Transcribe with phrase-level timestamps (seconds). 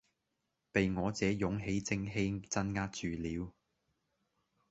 [0.71, 3.53] 被我這勇氣正氣鎭壓住了。